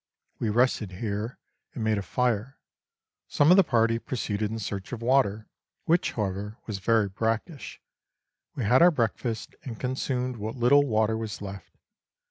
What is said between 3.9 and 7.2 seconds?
pro ceeded in search of water, which, however, was very